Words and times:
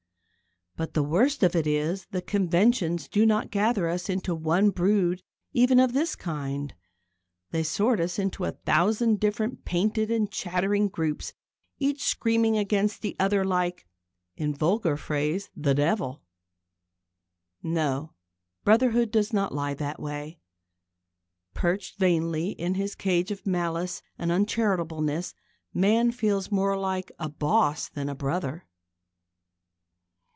But 0.77 0.93
the 0.95 1.03
worst 1.03 1.43
of 1.43 1.55
it 1.55 1.67
is, 1.67 2.07
the 2.09 2.21
conventions 2.23 3.07
do 3.07 3.23
not 3.23 3.51
gather 3.51 3.87
us 3.87 4.09
into 4.09 4.33
one 4.33 4.71
brood 4.71 5.21
even 5.51 5.79
of 5.79 5.93
this 5.93 6.15
kind. 6.15 6.73
They 7.51 7.61
sort 7.61 7.99
us 7.99 8.17
into 8.17 8.45
a 8.45 8.53
thousand 8.53 9.19
different 9.19 9.63
painted 9.63 10.09
and 10.09 10.31
chattering 10.31 10.87
groups, 10.87 11.33
each 11.77 12.03
screaming 12.03 12.57
against 12.57 13.01
the 13.01 13.15
other 13.19 13.43
like, 13.43 13.85
in 14.37 14.53
the 14.53 14.57
vulgar 14.57 14.97
phrase, 14.97 15.51
the 15.55 15.75
Devil. 15.75 16.23
No: 17.61 18.13
brotherhood 18.63 19.11
does 19.11 19.31
not 19.33 19.53
lie 19.53 19.75
that 19.75 19.99
way. 20.01 20.39
Perched 21.53 21.99
vainly 21.99 22.51
in 22.51 22.73
his 22.75 22.95
cage 22.95 23.29
of 23.29 23.45
malice 23.45 24.01
and 24.17 24.31
uncharitableness, 24.31 25.35
man 25.75 26.11
feels 26.11 26.49
more 26.49 26.75
like 26.77 27.11
a 27.19 27.27
boss 27.29 27.87
than 27.89 28.07
a 28.09 28.15
brother. 28.15 28.65